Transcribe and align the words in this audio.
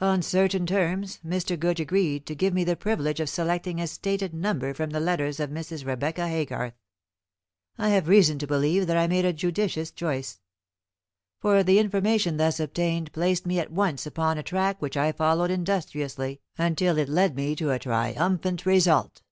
On 0.00 0.22
certain 0.22 0.64
terms 0.64 1.18
Mr. 1.26 1.58
Goodge 1.58 1.80
agreed 1.80 2.24
to 2.26 2.36
give 2.36 2.54
me 2.54 2.62
the 2.62 2.76
privilege 2.76 3.18
of 3.18 3.28
selecting 3.28 3.80
a 3.80 3.88
stated 3.88 4.32
number 4.32 4.72
from 4.72 4.90
the 4.90 5.00
letters 5.00 5.40
of 5.40 5.50
Mrs. 5.50 5.84
Rebecca 5.84 6.28
Haygarth. 6.28 6.74
I 7.76 7.88
have 7.88 8.06
reason 8.06 8.38
to 8.38 8.46
believe 8.46 8.86
that 8.86 8.96
I 8.96 9.08
made 9.08 9.24
a 9.24 9.32
judicious 9.32 9.90
choice; 9.90 10.38
for 11.40 11.64
the 11.64 11.80
information 11.80 12.36
thus 12.36 12.60
obtained 12.60 13.10
placed 13.12 13.44
me 13.44 13.58
at 13.58 13.72
once 13.72 14.06
upon 14.06 14.38
a 14.38 14.42
track 14.44 14.80
which 14.80 14.96
I 14.96 15.10
followed 15.10 15.50
industriously 15.50 16.42
until 16.56 16.96
it 16.96 17.08
led 17.08 17.34
me 17.34 17.56
to 17.56 17.72
a 17.72 17.80
triumphant 17.80 18.66
result." 18.66 19.24